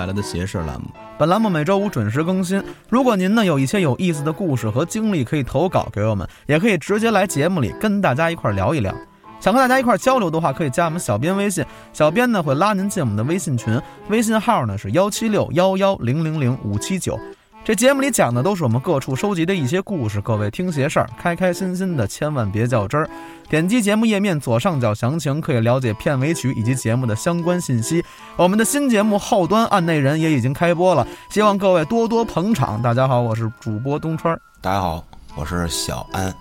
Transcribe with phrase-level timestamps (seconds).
[0.00, 0.88] 带来的斜视栏目。
[1.18, 2.62] 本栏目每周五准时更新。
[2.88, 8.94] 如果您呢有一些有意思的故事和经历，可以投稿给我们，也可以直接来节目里跟大家一块聊一聊。
[9.40, 17.20] 想和大家一块交流的话，可以加我们小编微信，小编呢会拉您进我们的微信群，微信号呢是幺七六幺幺零零零五七九。
[17.62, 23.08] 这节目里讲的都是我们各处收集的一些故事，各位听邪事儿，开开心心的，千万别较真儿。
[23.50, 28.02] 点击节目页面左上角详情，可以了解片尾曲以及节目的相关信息。
[28.36, 32.80] 我们的新节目《后端案内人》也已经开播了，希望各位多多捧场。
[32.80, 34.36] 大家好，我是主播东川。
[34.62, 35.04] 大家好，
[35.36, 36.34] 我是小安。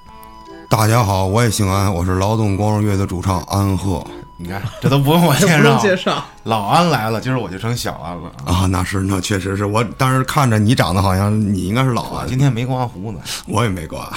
[0.70, 4.02] 大家好，我也姓安，我是劳动光荣乐的主唱安鹤。
[4.42, 6.24] 你看，这都不用我介绍， 介绍。
[6.44, 8.66] 老安来了，今儿我就成小安了啊！
[8.68, 12.26] 那是，那确实是我，当时看着你长得好像你应该是老安。
[12.26, 14.10] 今天没刮胡子， 我也没刮。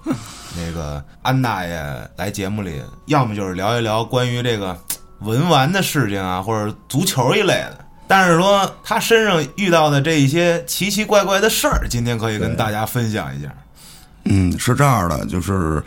[0.56, 4.74] 那个安大爷来节目里，要么就是聊一聊关于这个
[5.20, 7.78] 文玩的事情啊，或者足球一类的。
[8.08, 13.52] 但是说他身上遇到的这一些奇奇怪怪的事儿，今天可以跟大家分享一下。
[14.24, 15.84] 嗯，是这样的，就是。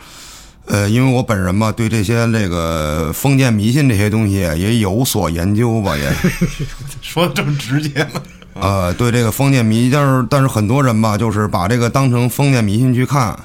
[0.70, 6.08] 呃，因为我本人嘛，对这些那个封建迷信这些东西也有所研究吧，也
[7.02, 8.22] 说的这么直接吗？
[8.54, 13.36] 呃，对这个封建迷，但是但是很多人吧，就是把这个当成封建迷信去看，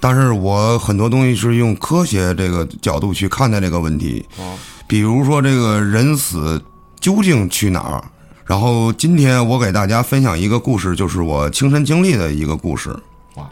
[0.00, 4.24] 但是我很多东西是用科学这个角度去看待这个问题。
[4.38, 6.58] 哦，比如说这个人死
[6.98, 8.02] 究竟去哪儿？
[8.46, 12.96] 然后今天我给大家分享一个故事，就是我亲身经历的一个故事。
[13.36, 13.46] 哇，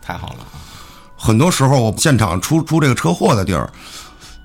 [0.00, 0.36] 太好了！
[1.24, 3.66] 很多时候，我现场出出这个车祸的地儿，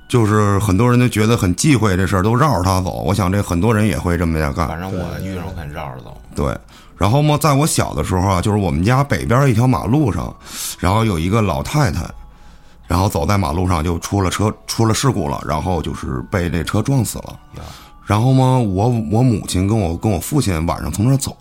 [0.07, 3.03] 就是很多人都觉得很忌讳这事儿，都绕着他走。
[3.05, 4.65] 我想这很多人也会这么样干。
[4.65, 6.17] 反正我遇上肯绕着走。
[6.33, 6.57] 对，
[6.97, 10.33] 然后嘛，在我小的时候啊，就是我们家北边一条马路上，
[10.79, 12.09] 然后有一个老太太，
[12.87, 17.37] 然后走在马路上就出了车，出了事故了，然后就是被这车撞死了。
[18.05, 21.35] 然后嘛，我我母亲跟我跟我父亲晚上从那儿走。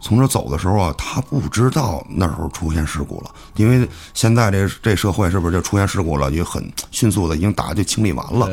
[0.00, 8.48] 从这走的时候啊，他不知道那时候出现事故了，因为现在这这社会是不是就出现事故了，就很迅速的已经打就清理完了。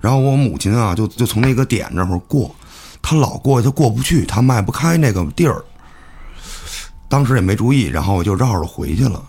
[0.00, 2.54] 然后我母亲啊，就就从那个点那会儿过，
[3.00, 5.64] 他老过他过不去，他迈不开那个地儿。
[7.08, 9.22] 当时也没注意，然后我就绕着回去了。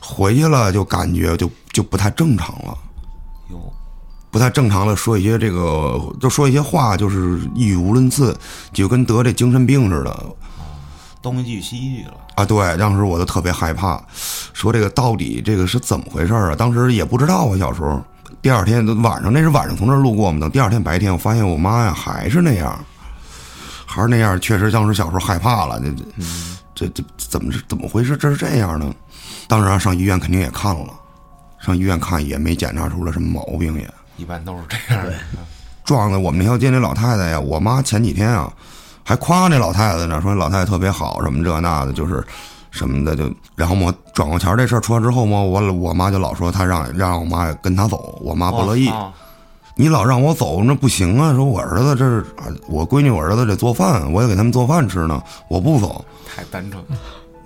[0.00, 2.78] 回去了就感觉就就不太正常了，
[3.50, 3.72] 有
[4.30, 8.36] 不太正常的说一些这个，就说一些话，就是语无伦次，
[8.72, 10.24] 就跟得这精神病似的。
[11.22, 12.44] 东一句西一句了啊！
[12.44, 14.00] 对，当时我就特别害怕，
[14.52, 16.54] 说这个到底这个是怎么回事啊？
[16.54, 17.58] 当时也不知道啊。
[17.58, 18.00] 小时候，
[18.40, 20.38] 第二天晚上那是晚上从这儿路过嘛。
[20.38, 22.78] 等第二天白天，我发现我妈呀还是那样，
[23.86, 24.38] 还是那样。
[24.40, 25.80] 确实当时小时候害怕了，
[26.74, 28.16] 这这这怎么是怎么回事？
[28.16, 28.94] 这是这样呢？
[29.48, 30.92] 当然上医院肯定也看了，
[31.58, 33.90] 上医院看也没检查出来什么毛病也。
[34.16, 35.12] 一般都是这样的。
[35.84, 38.52] 撞的我们那条街那老太太呀，我妈前几天啊。
[39.08, 42.26] 还夸那老太太呢，说老太太特别好，什么这那的，就是
[42.72, 48.92] 什么的，就然后我转过钱这事儿出来之后嘛，我我妈就老说她让让我妈跟她走，我妈不乐意。
[49.76, 51.32] 你老让我走，那不行啊！
[51.34, 52.24] 说我儿子这是
[52.66, 56.04] 我闺女，我儿子得做饭，我也给他们做饭吃呢，我不走。
[56.34, 56.82] 太单纯。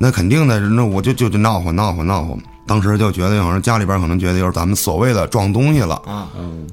[0.02, 2.40] 那肯定的，那我就就就闹哄闹哄闹哄。
[2.66, 6.26] 当时就觉得好像家里边可能觉得就是咱们所谓的撞东西了啊，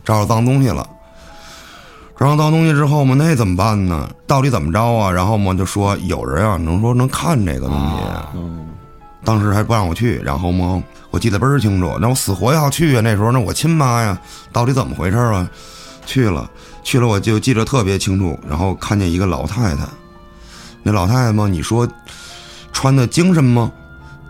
[0.05, 0.87] 招着脏东西了。
[2.15, 4.09] 撞上脏东西之后嘛，那怎么办呢？
[4.25, 5.11] 到底怎么着啊？
[5.11, 7.95] 然后嘛，就说有人啊，能说能看这个东西。
[8.35, 8.69] 嗯，
[9.25, 10.19] 当时还不让我去。
[10.19, 13.01] 然后嘛，我记得倍儿清楚，那我死活要去啊。
[13.03, 14.17] 那时候那我亲妈呀，
[14.53, 15.49] 到底怎么回事啊？
[16.05, 16.49] 去了，
[16.83, 18.39] 去了，我就记得特别清楚。
[18.47, 19.83] 然后看见一个老太太，
[20.81, 21.87] 那老太太嘛，你说
[22.77, 23.71] 穿的精神吗？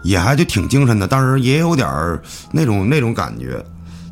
[0.03, 2.17] 也还就挺精神的，但是也有点儿
[2.49, 3.61] 那种那种感觉。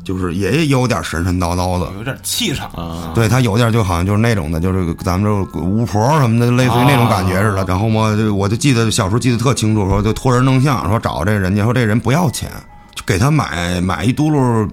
[0.04, 3.10] 就是也有点神神叨叨的，有点气场啊。
[3.14, 7.64] 对他有点就好像就是那种的，就是咱们这巫婆什么的，类似于那种感觉似的。
[7.64, 12.48] 然后嘛，我就记得小时候记得特清楚，说就托人弄像，说找这人家，说这人不要钱，
[12.94, 14.68] 就给他买买一嘟噜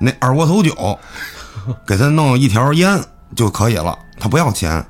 [0.00, 0.98] 那二锅头酒，
[1.86, 2.98] 给他弄一条烟
[3.36, 4.84] 就可以了，他不要钱。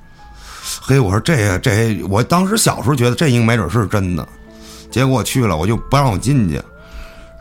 [0.83, 4.27] 嘿，我说这这，我当时小时候觉得这应没准是真的，
[4.91, 6.61] 结果我去了，我就不让我进去。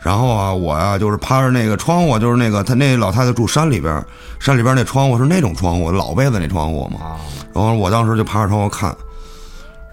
[0.00, 4.04] 然后啊，我呀就是趴着那个窗户，就是那个他那老太太住山里边，
[4.38, 7.16] 山里边那窗户是那种窗户，老辈子那窗户嘛。
[7.54, 8.94] 然后我当时就趴着窗户看，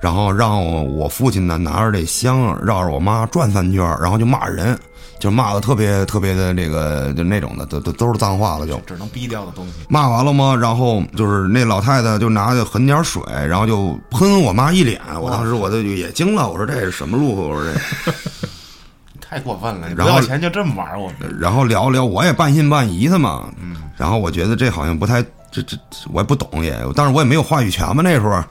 [0.01, 0.61] 然后让
[0.95, 4.77] 我父亲呢拿着这香绕着我妈转三圈，然后就骂人，
[5.19, 9.73] 就骂的特别特别的这个就那种的，都都都是脏话了，就只能逼掉的东西。
[9.87, 10.57] 骂完了吗？
[10.59, 14.99] 然后就是那老太太就拿着狠点水，然后就喷我妈一脸。
[15.21, 17.41] 我当时我就也惊了，我说这是什么路子？
[17.41, 18.11] 我说这。
[19.31, 19.87] 太过分了！
[19.95, 21.09] 不要钱就这么玩我？
[21.39, 23.45] 然后聊聊，我也半信半疑的嘛。
[23.61, 23.77] 嗯。
[23.95, 28.43] 然后我觉得这好像不太这这这我也不懂也，但是我也没有话语权嘛那时候，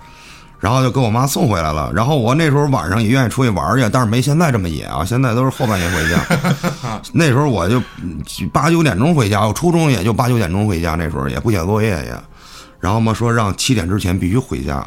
[0.60, 1.90] 然后就给我妈送回来了。
[1.92, 7.00] 然后我那时候晚上也愿意出去玩去，但是没现在这么野啊，现在都是后半夜回家。
[7.12, 8.22] 那时候我就嗯
[8.52, 12.14] 八九点钟回家，我初中也就八九点钟回家，那时候也不写作业也。
[12.78, 14.86] 然后嘛说让七点之前必须回家，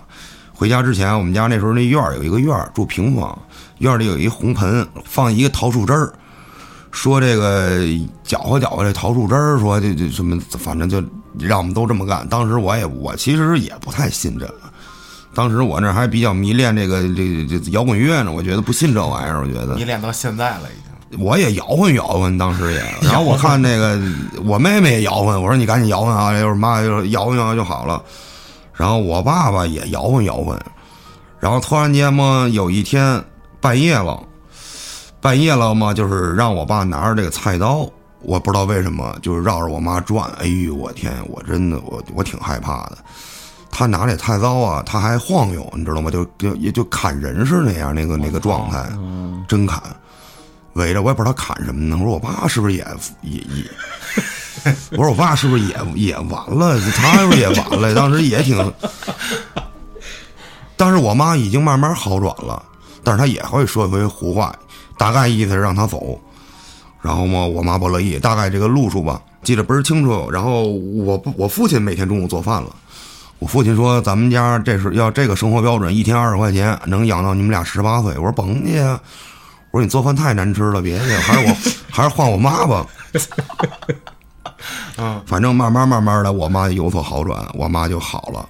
[0.53, 3.37] 回家之前我们家那时候那院儿有一个院儿住平房，
[3.79, 6.13] 院里有一红盆放一个桃树枝儿。
[6.91, 7.79] 说这个
[8.23, 11.03] 搅和搅和这桃树枝儿，说这这什么，反正就
[11.39, 12.27] 让我们都这么干。
[12.29, 14.62] 当时我也我其实也不太信这个，
[15.33, 21.23] 当时我那还比较迷恋这个这这摇滚乐呢，我觉得不信这玩意儿，我觉得迷恋到现在了，已经。
[21.23, 22.79] 我也摇晃摇晃，当时也。
[23.01, 23.99] 然后我看那个
[24.43, 28.01] 我妹妹也摇晃，我说你赶紧摇晃啊，要是妈就是摇晃摇混就好了。
[28.73, 30.59] 然后我爸爸也摇晃摇晃，
[31.39, 33.23] 然后突然间嘛，有一天
[33.61, 34.21] 半夜了。
[35.21, 37.89] 半夜了嘛，就是让我爸拿着这个菜刀，
[38.23, 40.29] 我不知道为什么，就是绕着我妈转。
[40.37, 42.97] 哎呦，我天，我真的我我挺害怕的。
[43.75, 46.11] 他拿这菜刀啊，他还晃悠，你知道吗？
[46.11, 48.87] 就就也就砍人是那样那个那个状态，
[49.47, 49.81] 真砍。
[50.73, 51.97] 围着我也不知道他砍什么呢。
[51.99, 52.85] 我说我爸是不是也
[53.21, 53.65] 也也？
[54.93, 56.79] 我说我爸是不是也也完了？
[56.95, 57.93] 他是不是也完了？
[57.95, 58.73] 当时也挺，
[60.77, 62.63] 但是我妈已经慢慢好转了，
[63.03, 64.55] 但是她也会说一回胡话。
[64.97, 66.19] 大概意思是让他走，
[67.01, 68.17] 然后嘛，我妈不乐意。
[68.19, 70.29] 大概这个路数吧，记得倍儿清楚。
[70.31, 72.69] 然后我我父亲每天中午做饭了，
[73.43, 78.13] 我父亲说咱们家这是要这个生活标准，一天二十块钱能养到你们俩十八岁。
[78.13, 78.97] 我说甭去呀，
[79.71, 81.53] 我说你做饭太难吃了，别去，还是我
[81.91, 82.87] 还是换我妈吧。
[84.97, 88.47] 嗯，反正慢慢慢慢的，我妈有所好转，我妈就好了。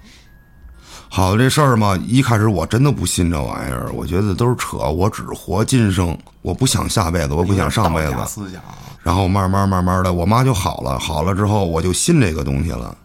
[1.10, 4.78] 好这事儿嘛，一开始我真的不信这玩意儿，我觉得都是扯。
[4.78, 8.16] 我只活今生，我不想下辈子，我不想上辈子。
[8.28, 12.96] 思想啊，然后慢慢慢慢的，我妈就好了，好了之后我就信这个东西了。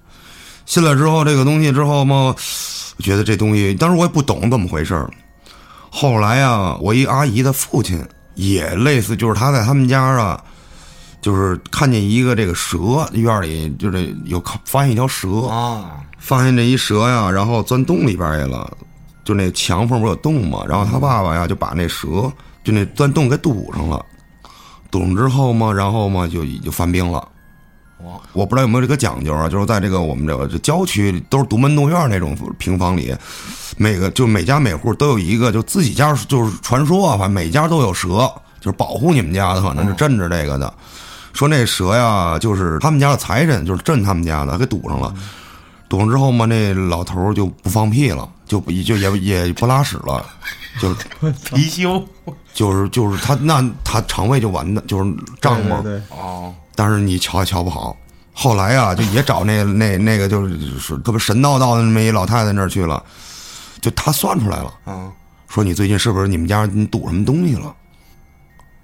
[0.69, 2.35] 信了之后，这个东西之后嘛，
[2.99, 5.09] 觉得这东西，当时我也不懂怎么回事儿。
[5.89, 7.99] 后来啊，我一阿姨的父亲
[8.35, 10.45] 也类似，就是他在他们家啊，
[11.23, 18.71] 就是看见一个这个蛇，院里就这有发现一条蛇啊，发现这一蛇呀，然后钻洞里边去了，
[19.25, 22.31] 就那墙缝不是有洞嘛，然后他爸爸呀就把那蛇
[22.63, 24.05] 就那钻洞给堵上了，
[24.91, 27.27] 堵上之后嘛，然后嘛就就犯病了。
[28.05, 33.15] 哇，我不知道有没有这个讲究啊，就是在这个我们这个这郊区都是独门独院那种平房里，
[33.77, 38.31] 每个就每家每户都有一个，就自己家就是传说啊，反正每家都有蛇，
[38.61, 40.73] 就是保护你们家的，可能是镇着这个的。
[41.33, 45.13] 说那蛇呀，就是他们家的财神，就是镇他们家的，给堵上了。
[45.89, 50.25] 堵上之后嘛，那老头就不放屁了，就不就也也不拉屎了，
[50.81, 50.95] 就是
[51.51, 52.05] 貔貅
[52.53, 55.81] 就是就是他那他肠胃就完的，就是胀嘛。
[55.83, 57.97] 对，哦，但是你瞧也瞧不好。
[58.33, 63.03] 后来啊，就也找那那那个就是特别神叨叨的那么一老太太那儿去了，
[63.81, 65.11] 就他算出来了，嗯，
[65.49, 67.75] 说你最近是不是你们家你堵什么东西了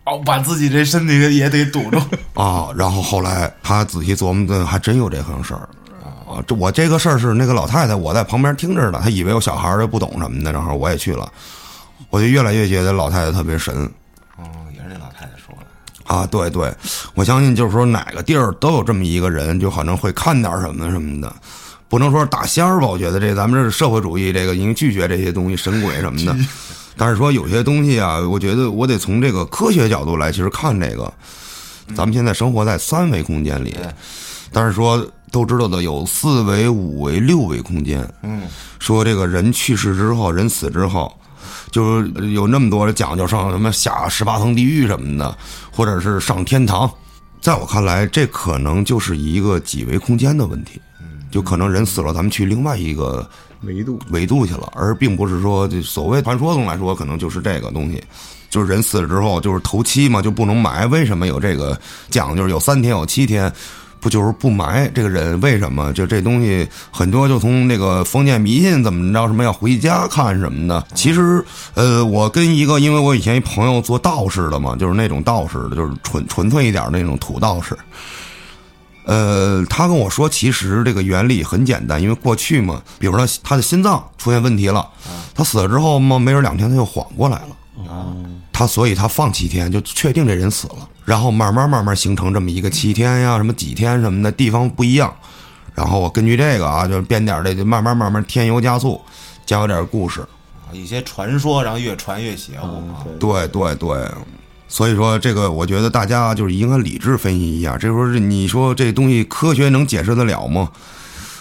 [0.07, 1.99] 哦，把自己这身体也得堵住，
[2.35, 2.67] 啊？
[2.77, 5.69] 然后后来他仔细琢磨的，还真有这回事儿
[6.29, 6.43] 啊。
[6.49, 11.33] 这我这个事儿是那个老太太我在旁边听着呢，她以为我小孩儿不懂什么的，然后我也去了，
[12.11, 13.89] 我就越来越觉得老太太特别神。
[16.05, 16.73] 啊，对对，
[17.15, 21.35] 我相信就是说哪个地儿都有这么一个人，就可能会看点什么什么的，
[21.89, 22.87] 不能说是大仙儿吧？
[22.87, 26.37] 我觉得这咱们这是社会主义，这个已经拒绝这些东西，神鬼什么的。
[26.97, 31.13] 但是说有些东西啊，我觉得我得从这个科学角度来其实看这个。
[31.95, 33.77] 咱们现在生活在三维空间里，
[34.51, 38.09] 但是说都知道的有四维、五维、六维空间。
[38.23, 38.41] 嗯，
[38.79, 41.15] 说这个人去世之后，人死之后，
[41.71, 45.37] 就是有那么多讲究上什么下十八层地狱什么的，
[45.75, 46.91] 或者是上天堂。
[47.41, 50.81] 在我看来，这可能就是一个几维空间的问题。
[51.31, 53.29] 就可能人死了，咱们去另外一个
[53.63, 58.01] 维度维度去了，而并不是说这所谓传说中来说，可能就是这个东西。
[58.49, 60.87] 就是人死了之后，就是头七嘛，就不能埋。
[60.87, 61.77] 为什么有这个
[62.09, 62.47] 讲究？
[62.47, 63.53] 有三天，有七天，
[64.05, 65.41] 不就是不埋这个人？
[65.41, 65.91] 为什么？
[65.95, 70.87] 就这东西很多，就从那个封建迷信怎么着，什么要回家看什么的。
[70.95, 71.43] 其实，
[71.73, 77.75] 呃，我跟一个，因为我以前一朋友做道士的嘛，就是那种道士，就是纯纯粹一点那种土道士。
[79.07, 84.87] 呃，他跟我说，其实这个原理很简单，因为过去嘛，比如说他的心脏出现问题了，
[85.35, 88.13] 他死了之后嘛，没准两天他就缓过来了啊。
[88.55, 95.13] 他所以他放七天就确定这人死了，然后慢慢慢慢形成这么一个七天呀，什么几天什么的地方不一样，
[95.75, 99.01] 然后我根据这个啊，就编点儿这，就慢慢慢慢添油加醋，
[99.45, 100.21] 加有点故事。
[100.21, 104.09] 啊一些传说，然后越传越邪乎啊，对对对，
[104.69, 110.71] 所以说这个我觉得大家就是应该理智分析一下，这时候你说这东西科学能解释得了吗？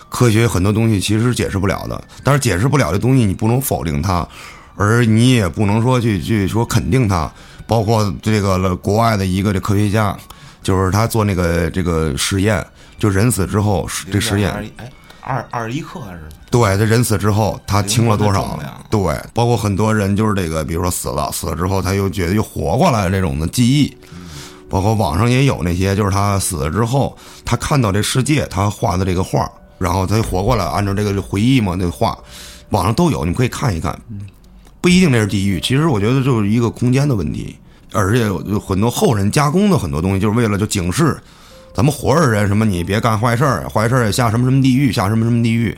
[0.10, 4.27] 科学很多东西其实是解释不了的，但是解释不了的东西，你不能否定它，
[4.75, 7.32] 而你也不能说去去说肯定他。
[7.65, 10.15] 包括这个国外的一个这科学家，
[10.62, 12.63] 就是他做那个这个实验，
[13.00, 16.22] 就人死之后这实验，哎，二二十一克还是？
[16.51, 18.60] 对，这人死之后他轻了多少？
[18.89, 23.98] 对，包括很多人就是这个，比如说死了，死了之后他又觉得又活过来这种的记忆。
[24.70, 27.15] 包括网上也有那些，就是他死了之后，
[27.46, 32.18] 他看到这世界，他画的这个画，然后他就活过来，按照这个回忆嘛，那画，
[32.70, 33.98] 网上都有，你可以看一看。
[34.83, 37.55] 不一定那是地狱，其实我觉得就是一个空间的问题，
[37.93, 41.17] 而且有很多后人加工的很多东西，就是为了就警示
[41.73, 45.73] 咱们活着人什么，你别干坏事儿，坏事儿下什么什么地狱，下什么什么地狱。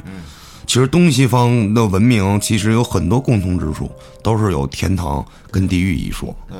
[0.65, 3.91] 其实东西方的文明其实有很多共同之处，
[4.23, 6.35] 都是有天堂跟地狱一说。
[6.49, 6.57] 对，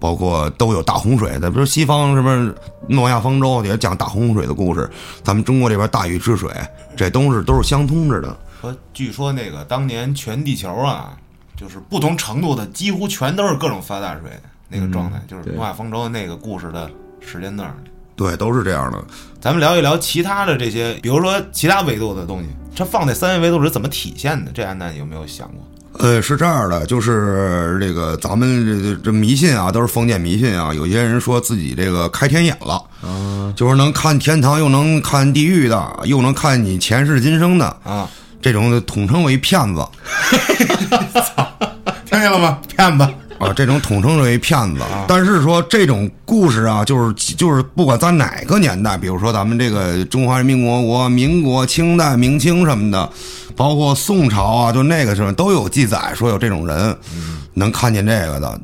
[0.00, 2.50] 包括都有大洪水的，比如西方什么
[2.88, 4.90] 诺亚方舟也讲大洪水的故事，
[5.22, 6.50] 咱们中国这边大禹治水，
[6.96, 8.34] 这都是都是相通着的。
[8.62, 11.14] 说据说那个当年全地球啊。
[11.56, 14.22] 就是不同程度的，几乎全都是各种发大水
[14.68, 17.74] 那个状态，就是怒海方舟那个故事的时间段。
[18.16, 19.04] 对，都是这样的。
[19.40, 24.52] 咱们聊一聊其他的这些，比如说其他维度的东西，它放在三维维度是怎么体现的？
[24.52, 25.64] 这安娜有没有想过？
[25.98, 30.74] 呃，是这样的，就是这个咱们这这迷信啊，都是封建迷信啊。
[30.74, 38.08] 有些人说自己这个开天眼了，嗯，就是能看天堂，又能看地狱的，又能看你前世今生的啊。
[38.44, 39.82] 这种统称为骗子，
[42.04, 42.58] 听见了吗？
[42.68, 43.04] 骗子
[43.38, 43.50] 啊！
[43.56, 44.82] 这种统称为骗子。
[45.08, 53.10] 但是说这种故事啊，就是就是不管在哪个年代，比如说咱们这个中华人民共和国、民国、清代、明清什么的，
[53.56, 56.94] 包括宋朝啊，就那个时候都有记载说有这种人
[57.54, 58.60] 能看见这个的。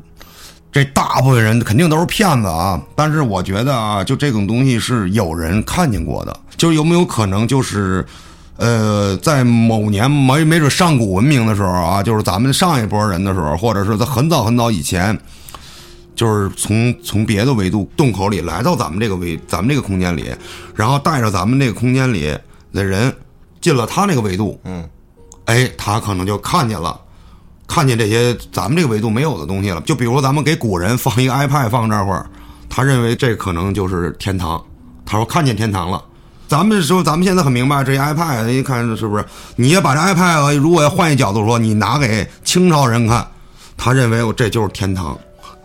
[0.71, 2.79] 这大部分人肯定都是骗子啊！
[2.95, 8.07] 但是我觉得啊，就这种东西是有人看见过的，就是有没有可能就是。
[8.61, 15.19] 呃，在某年没没准上古文明的时候啊，就是咱们上一波人的时候，或者是在很早很早以前，
[16.15, 20.31] 就是从从别的维度洞口里来到咱们这个维咱们这个空间里，
[20.75, 22.37] 然后带着咱们这个空间里
[22.71, 23.11] 的人
[23.63, 24.87] 进了他那个维度，嗯，
[25.47, 27.01] 哎，他可能就看见了，
[27.67, 29.81] 看见这些咱们这个维度没有的东西了。
[29.87, 32.27] 就比如说咱们给古人放一个 iPad 放这会儿，
[32.69, 34.63] 他认为这可能就是天堂，
[35.07, 36.05] 他说看见天堂了。
[36.51, 39.25] 咱们说，咱们现在很明白，这 iPad 一看是不是？
[39.55, 43.25] 你要把这 iPad 如果要换一角度说，你拿给清朝人看，
[43.77, 45.17] 他认为我这就是天堂；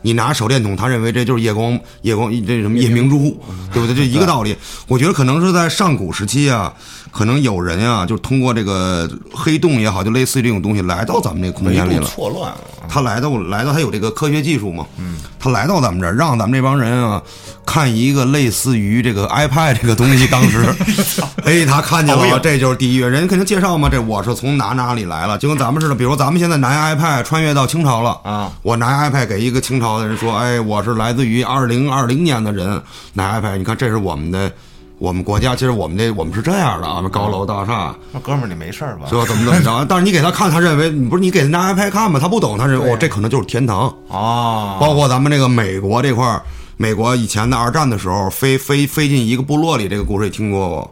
[0.05, 3.41] 你拿手电筒，他认为这就是夜光夜光这什么夜明珠，
[3.73, 3.95] 对不对？
[3.95, 4.55] 就一个道理。
[4.87, 6.71] 我觉得可能是在上古时期啊。
[7.11, 12.05] 可能有人啊，就通过这个黑洞也好，就类似于这种东西来到咱们这个空间里了。
[12.05, 12.57] 错乱了。
[12.89, 14.85] 他来到来到，他有这个科学技术嘛？
[14.97, 15.15] 嗯。
[15.39, 17.21] 他来到咱们这儿，让咱们这帮人啊
[17.65, 20.27] 看一个类似于这个 iPad 这个东西。
[20.27, 20.65] 当时，
[21.45, 23.87] 哎，他看见了，这就是第一人肯定介绍嘛。
[23.87, 25.95] 这我是从哪哪里来了，就跟咱们似的。
[25.95, 32.81] 比如咱们现在拿 iPad 穿越到清朝了啊，我拿 iPad 给一个清朝的人说，哎，我是来自于二零二零年的人，
[33.13, 34.51] 拿 iPad，你看这是我们的。
[34.97, 37.93] 我们国家其实我们这我们是这样的啊，高楼大厦。
[38.13, 39.09] 那哥们儿你没事吧？
[39.09, 39.83] 说怎么怎么着？
[39.89, 42.17] 但是你给他看，他认为你不是你给他拿 iPad 看吧？
[42.17, 44.77] 他不懂，他认为哦，这可能就是天堂哦。
[44.79, 46.41] 包括咱们这个美国这块儿，
[46.77, 50.89] 美国以前的二战的时候，飞飞飞进一个部落里，这个故事也听过不？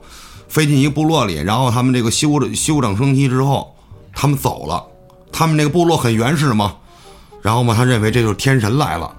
[0.49, 3.73] 飞进一个部落里，然后他们这个休休整生息之后，
[4.13, 4.83] 他们走了。
[5.31, 6.73] 他们那个部落很原始嘛，
[7.43, 9.13] 然后嘛，他认为这就是天神来了，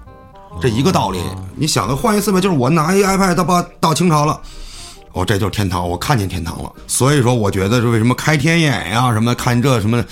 [0.59, 1.21] 这一个道理。
[1.55, 4.41] 你想的换一次呗，就是我拿一 iPad 到到到清朝了。
[5.13, 6.69] 哦，这就是天堂，我看见天堂了。
[6.87, 10.03] 所以说，我觉得是为什么开天眼呀，什么看这什么，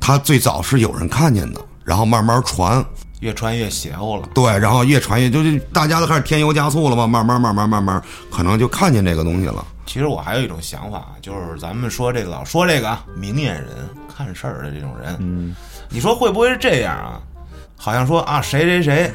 [0.00, 2.84] 他最早是有人看见的，然后慢慢传，
[3.20, 4.28] 越传越邪乎了。
[4.34, 9.64] 对，然后越传越就是大家都开始添油加醋了嘛，慢慢慢慢慢慢，可能就看见这个东西了。
[9.84, 13.68] 其实我还有一种想法，就是咱们说这个老说这个明眼人
[14.16, 15.54] 看事儿的这种人，嗯，
[15.88, 17.20] 你说会不会是这样啊？
[17.78, 19.12] 好像说啊，谁谁谁，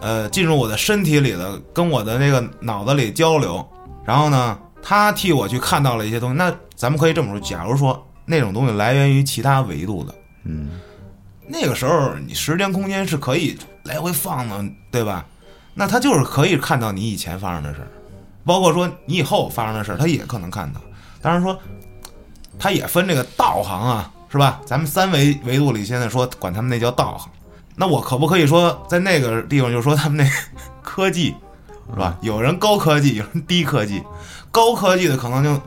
[0.00, 3.64] 呃，进入我的身体里了，跟我的那个脑子里交流。
[4.04, 6.36] 然后呢，他替我去看到了一些东西。
[6.36, 10.70] 那咱们可以这么说：，假如说那种东西来源于其他维度的，嗯，
[11.46, 15.24] 那个时候你时间空间是可以来回放的，对吧？
[15.74, 17.88] 那他就是可以看到你以前发生的事儿，
[18.44, 20.80] 包括说你以后发生的事儿，他也可能看到。
[21.20, 21.58] 当然说，
[22.58, 24.60] 他也分这个道行啊，是吧？
[24.66, 27.31] 咱们三维维度里现在说管他们那叫道行。
[27.76, 30.30] 那我可不可以说，在那个地方就说他们那
[30.82, 31.34] 科技？
[31.90, 32.16] 是吧？
[32.22, 34.02] 有人高科技，有人低科技。
[34.50, 35.60] 高科技的可能就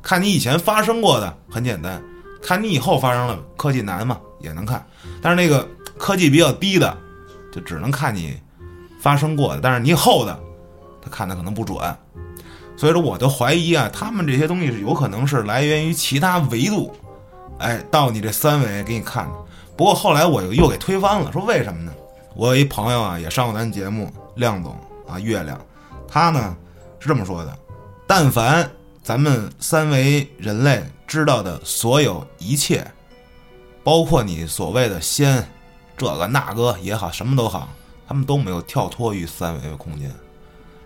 [0.00, 2.00] 看你以前发生过的，很简单；
[2.40, 4.86] 看你以后发生了，科技难嘛，也能看。
[5.20, 6.96] 但是那个科技比较低的，
[7.52, 8.38] 就只能看你
[9.00, 9.60] 发生过的。
[9.60, 10.38] 但是你以后的，
[11.02, 11.76] 他看的可能不准。
[12.76, 16.94] 所以说，我就怀疑啊，他们这些东西是有可能是来源于其他维度，
[17.58, 19.32] 哎，到你这三维给你看的。
[19.76, 21.92] 不过后来我又又给推翻了，说为什么呢？
[22.34, 24.74] 我有一朋友啊，也上过咱节目，亮总
[25.06, 25.60] 啊，月亮，
[26.08, 26.56] 他呢
[26.98, 27.58] 是这么说的：
[28.06, 28.70] 但凡
[29.02, 32.86] 咱们三维人类知道的所有一切，
[33.84, 35.46] 包括你所谓的仙，
[35.96, 37.68] 这个那个也好，什么都好，
[38.08, 40.10] 他们都没有跳脱于三维的空间，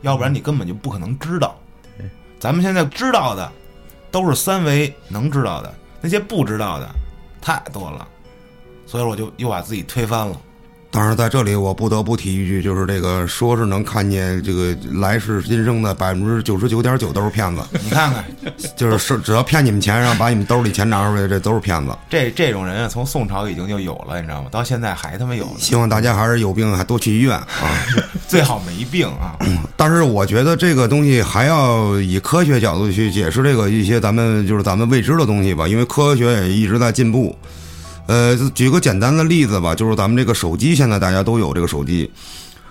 [0.02, 1.56] 要不然你根本就不可能知道。
[2.38, 3.52] 咱们现在知道的
[4.10, 6.88] 都是三维能知道的，那些不知道的
[7.40, 8.06] 太多了，
[8.90, 10.36] 所以我就又把自己推翻了。
[10.92, 18.24] 但是，在这里我不得不提一句，就是这个说是能看见这个来世今生的百分之九十九点九都是骗子，你看看，
[18.74, 21.96] 就是是只要骗你们钱，然后把你们兜里钱拿出来，这都是骗子。
[22.08, 24.48] 这这种人啊，从宋朝已经就有了，你知道吗？
[24.50, 25.46] 到现在还他妈有。
[25.60, 27.46] 希望大家还是有病还多去医院啊。
[28.26, 29.38] 最好没病啊。
[29.76, 37.32] 但是我觉得这个东西还要以科学角度去解释这个一些咱们就是咱们未知的东西吧，因为科学也一直在进步。
[38.10, 42.10] 呃，举个简单的例子吧，就是咱们这个手机，现在大家都有这个手机。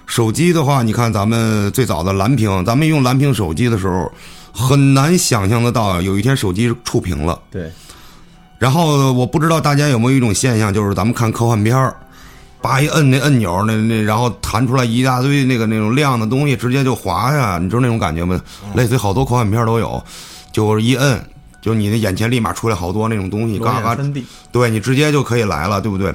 [0.05, 4.11] 手机的话，你看咱们最早的蓝屏，咱们用蓝屏手机的时候，
[4.51, 7.39] 很难想象得到有一天手机是触屏了。
[7.49, 7.71] 对，
[8.57, 11.95] 然后我不知道大家有没有一种现象，就是咱们看科幻片儿，
[12.61, 18.37] 叭一摁那按钮，那那然后弹出来一大堆那个那种亮的东西，直接就滑下，你知道那种感觉吗？
[18.75, 20.03] 类似于好多科幻片都有，
[20.51, 21.17] 就是一摁。
[21.61, 23.97] 就你的眼前立马出来好多那种东西，嘎嘎，
[24.51, 26.13] 对你直接就可以来了，对不对？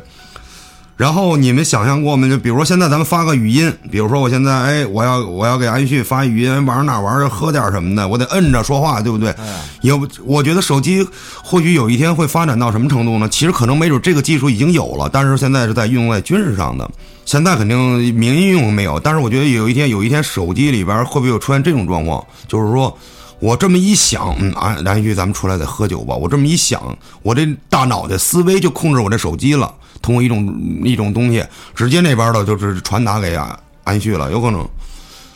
[0.96, 2.28] 然后你们想象过吗？
[2.28, 9.34] 就比如说现在咱们发个语音，比如说我现在哎，我要我要给安旭发语音，玩哪玩儿喝点什么的，我得摁着说话，对不对？
[9.80, 11.04] 有，我觉得手机
[11.42, 13.28] 或许有一天会发展到什么程度呢？
[13.28, 16.88] 其实可能没准这个技术已经有了，但是现在是在运用在军事上的。
[17.24, 22.24] 现在肯定民用没有，但是我觉得有一天有一天手机里边会不会有出现这种状况？
[22.46, 22.96] 就是说。
[23.40, 26.14] 我这么一想，嗯，安安旭，咱们出来得喝酒吧。
[26.14, 31.44] 我这么一想，我这大脑袋思维就控制我这手机了，通过一种一种东西，
[31.74, 34.66] 直接那边的就是传达给安安旭了，有可能。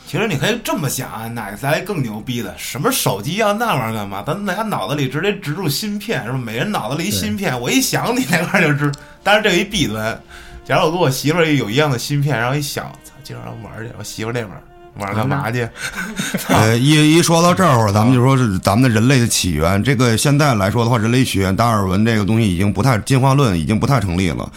[0.07, 2.55] 其实你可以这么想啊，哪来更牛逼的？
[2.57, 4.25] 什么手机要那玩意儿干嘛？
[4.27, 6.39] 咱俩脑子里直接植入芯片，是吧？
[6.39, 8.91] 每人脑子里一芯片，我一想你那块就知。
[9.23, 10.19] 但是这一弊端，
[10.65, 14.51] 假如我跟我媳妇儿有一样的芯片，然后一想，操，今晚上玩去，我媳妇儿那边。
[14.99, 15.69] 晚上干嘛去？
[16.49, 19.83] 呃，一一说到这儿，咱们就说是咱们的人类的起源。
[19.83, 24.51] 这个现在来说的话，人类起源，达尔文这个东西已经不太进化论已经不太成立了。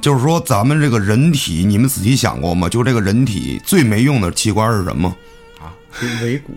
[0.00, 2.68] 就是说，咱们这个人体，你们仔细想过吗？
[2.68, 5.08] 就这个人体最没用的器官是什么？
[5.60, 5.70] 啊，
[6.22, 6.52] 尾骨？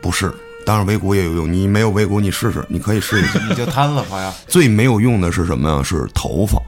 [0.00, 0.32] 不是，
[0.64, 1.52] 当然尾骨也有用。
[1.52, 3.40] 你没有尾骨，你试试，你可以试一下。
[3.48, 4.32] 你就瘫了，朋友。
[4.46, 5.82] 最没有用的是什么呀？
[5.82, 6.58] 是头发。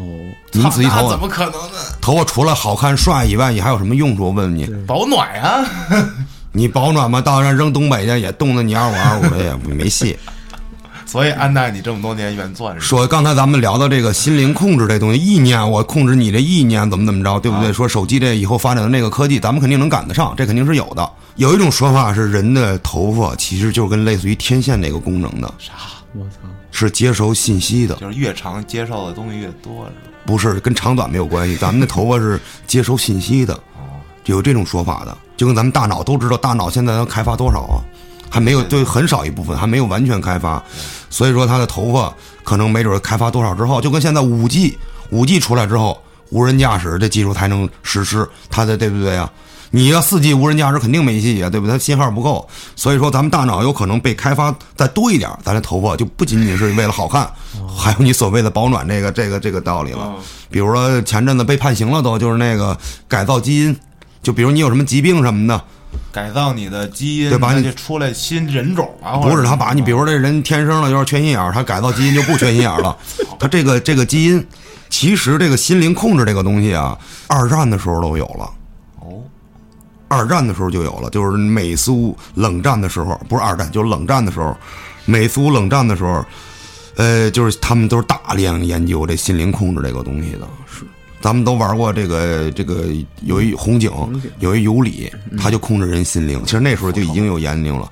[0.00, 1.78] 哦，你仔细头发怎么可能呢？
[2.00, 4.24] 头发除了好看帅以外，你还有什么用处？
[4.24, 5.64] 我问你，保暖呀？
[6.52, 7.20] 你保暖吗？
[7.20, 10.16] 到那扔东北去也冻得你二五二五的，也没戏。
[11.04, 17.72] 所以安奈你这么多年原钻说刚才咱们聊到这个心灵控制这东西，意念我控制你这意念怎么怎么着，对不对？
[17.72, 21.10] 说手机这以后发展的那个科技，咱们肯定能赶得上，这肯定是有的。
[21.36, 25.52] 有一种说法是，人的头发其实就是跟类似于天线那个功能的。
[25.58, 25.72] 啥？
[26.14, 26.38] 我操！
[26.70, 29.96] 是接收信息的，就是越长接受的东西越多，是吧？
[30.26, 31.56] 不是，跟长短没有关系。
[31.56, 33.58] 咱们的头发是接收信息的，
[34.24, 35.16] 有这种说法的。
[35.36, 37.80] 就跟咱们大脑都知道，大脑现在能开发多少啊？
[38.28, 40.62] 还没有，对，很少一部分还没有完全开发。
[41.08, 44.78] 所以说，他的头发可能没准开发多少之后，就跟现在五 G，
[45.10, 49.32] 五 G 出来之后，无人驾驶这技术才能实施，它的对不对啊？
[49.72, 51.72] 你要四 G 无人驾驶肯定没戏啊，对不对？
[51.72, 57.30] 它信号不够，所以说咱们大脑有可能被开发再多一点，咱这头发就不仅仅是为了好看，
[57.76, 60.12] 还有你所谓的保暖这个这个这个道理了。
[60.50, 63.76] 比如说前阵子被判刑了，都就是那个改造基因，
[64.22, 65.62] 就比如你有什么疾病什么的，
[66.10, 67.54] 改造你的基因，对吧？
[67.54, 69.18] 你出来新人种啊？
[69.18, 72.96] 不是他把你，比如说这人天生了就是缺心眼儿，他改造基因就不缺心眼儿了。
[73.38, 74.44] 他这个这个基因，
[74.88, 78.50] 其实这个心灵控制这个东西啊，二战的时候都有了。
[80.10, 84.56] 二战的时候就有了，就是美苏冷战的时候，不是二战，就是冷战的时候，
[85.04, 86.24] 美苏冷战的时候，
[86.96, 90.48] 呃，就是他们都是大量研究这心灵控制这个东西的。
[90.66, 90.84] 是，
[91.20, 92.86] 咱们都玩过这个这个，
[93.22, 93.88] 有一红警，
[94.40, 96.42] 有一尤里，他就控制人心灵。
[96.44, 97.88] 其实那时候就已经有研究了。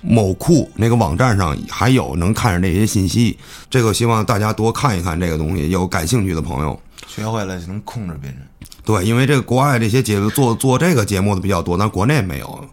[0.00, 3.36] 某库那个网站上还有能看着这些信息，
[3.68, 6.80] 这个希望大家多看一看这个东西，有感兴趣的朋友。
[7.06, 8.38] 学会了就能控制别人。
[8.84, 12.64] 对，因为这个国外这些节目做做这个节目的比较多，但国内没有。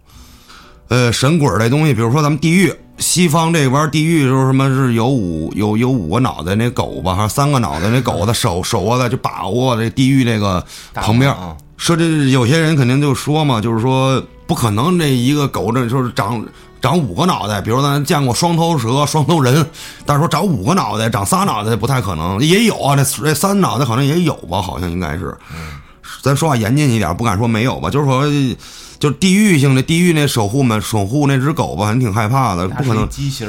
[0.87, 10.65] 呃，神鬼这东西，比如说咱们地狱，西方这边地狱就是什么是有五有有五个脑袋那狗吧，还是三个脑袋那狗的手 手握的就把握这地狱这个
[10.95, 11.31] 旁边。
[11.77, 16.43] 说这有些人肯定就说嘛，就是说不可能这一个狗这就是长
[16.81, 19.65] 长五个脑袋，比如咱见过双头蛇、双头人，
[20.05, 25.35] 但是说长五个脑袋、长仨脑袋不太可能，也有啊，这这三脑袋可能也有吧，好像应该是。
[26.21, 28.23] 咱说话严谨一点，不敢说没有吧，就是说，
[28.99, 33.07] 就是地域性的地域那守护们守护那只狗吧，还挺害怕的，不可能。
[33.07, 33.47] 畸形？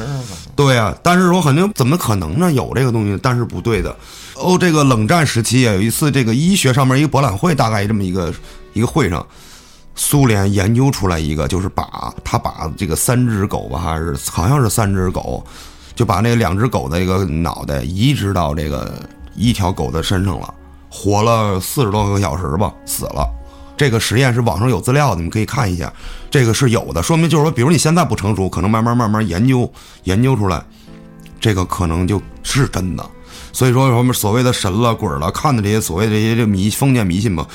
[0.54, 2.52] 对呀、但是说肯定怎么可能呢？
[2.52, 3.96] 有这个东西，但是不对的。
[4.34, 8.32] 哦，这个冷战时期啊，有一次这个医学上面一个博览会，大概这么一个
[8.72, 9.26] 一个会上，
[9.94, 15.44] 苏联研究出来一个，就是把他把这个三只狗吧，还是好像是三只狗，
[15.94, 18.94] 就把那两只狗的一个脑袋移植到这个
[19.34, 20.54] 一条狗的身上了，
[20.88, 23.28] 活了四十多个小时吧，死了。
[23.76, 25.90] 这个实验是网上有资料的，你们可以看一下，
[26.30, 29.70] 这个是有的，说明就是说，比如你现在不成熟，可能慢慢慢慢研究
[30.04, 30.62] 研究出来，
[31.40, 33.06] 这个可能就是真的。
[33.52, 37.46] 所以说，我们所谓的神了、鬼了，看的这些所谓的这些这迷封建迷信吧，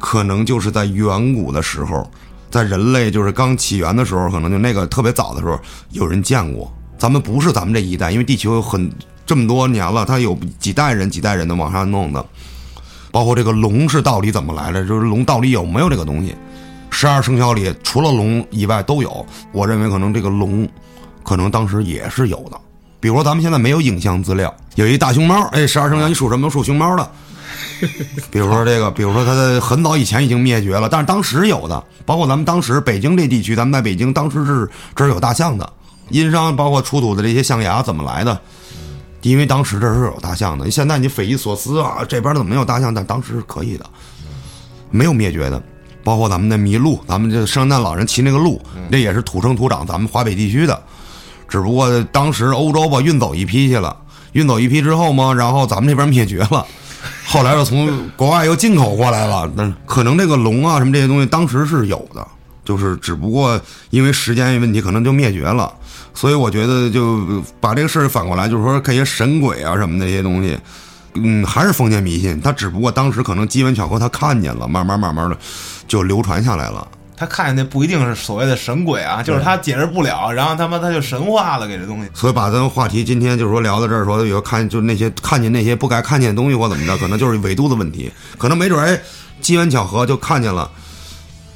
[0.00, 2.10] 可能就是在远古的时候，
[2.50, 5.60] 在人类就是刚起源的时候，可能就那个特别早的时候，
[5.90, 6.72] 有人见过。
[6.98, 8.90] 咱们不是咱们这一代，因为地球有很
[9.24, 12.24] 这么多年了，它有几代人、几代人的往上弄的。
[13.12, 14.86] 包括这个龙是到底怎么来的？
[14.86, 16.34] 就是龙到底有没有这个东西？
[16.90, 19.24] 十二生肖里除了龙以外都有。
[19.52, 20.68] 我认为可能这个龙，
[21.22, 22.60] 可能当时也是有的。
[23.00, 26.50] 比如说咱们现在没有影像资料，有一大熊猫，哎，十二生肖你属什么？
[26.50, 27.10] 属熊猫的。
[28.30, 35.72] 比如说这个，比如说它的很早以前已经灭绝了，但是当时有的，包括咱们当时北京这地区，咱们在北京当时是这儿有大象的。
[36.10, 38.38] 殷商包括出土的这些象牙怎么来的？
[39.22, 40.70] 因为当时这儿是有大象的。
[40.70, 42.92] 现在你匪夷所思啊，这边怎么没有大象？
[42.92, 43.84] 但当时是可以的，
[44.90, 45.62] 没有灭绝的。
[46.02, 50.82] 包括咱们的麋鹿，咱们这圣诞老人骑那个鹿，那也是土生土长咱们华北地区的。
[51.46, 53.94] 只不过当时欧洲吧运走一批去了，
[54.32, 56.66] 运走一批之后嘛，然后咱们这边灭绝了，
[57.26, 59.50] 后来又从国外又进口过来了。
[59.54, 62.26] 那可能这个龙啊什么这些东西当时是有的，
[62.64, 63.60] 就是只不过
[63.90, 65.72] 因为时间问题，可能就灭绝了。
[66.12, 70.58] 所以我觉得就把这个事儿反过来，就是说这些神鬼啊什么那些东西，
[71.14, 72.40] 嗯，还是封建迷信。
[72.40, 75.38] 他只不过当时可能机缘巧合，他看见了，慢慢慢慢的
[75.86, 76.86] 就流传下来了。
[77.20, 82.08] 他看见那不一定是所谓的神鬼啊，就是他解释不了，然后他妈他就神化了，给这东西。
[82.14, 88.98] 所以把咱们话题今天就是说聊到这儿，说有看就那些看见那些不该看见的东西或怎么着，可能就是纬度的问题，可能没准哎
[89.42, 90.70] 机缘巧合就看见了，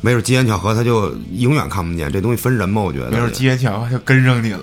[0.03, 2.13] 没准机缘巧合他就永远看不见。
[2.13, 3.11] 这东西分人嘛，我觉得。
[3.11, 4.61] 没准机缘巧合就跟上你了，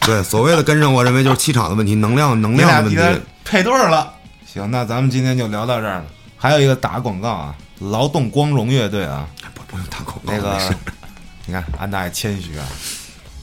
[0.00, 3.20] 对，所谓的跟上，我认为就是气场的问题，能量能量的问题。
[3.42, 4.12] 配对儿了。
[4.44, 6.04] 行，那咱们今天就聊到这儿了。
[6.36, 9.26] 还有一个打广告啊，劳动光荣乐队啊，
[9.72, 10.76] 用打广告，那个
[11.46, 12.66] 你看安大爷谦虚啊，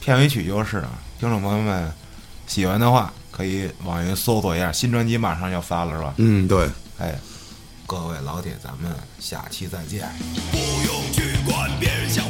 [0.00, 1.92] 片尾曲就是啊，听众朋友们
[2.46, 6.14] 喜欢的话可以网易搜索一下，新专辑马上要发了是吧？
[6.16, 6.68] 嗯，对。
[6.98, 7.14] 哎，
[7.86, 10.08] 各位老铁，咱们下期再见。
[10.52, 12.29] 不用去管别人想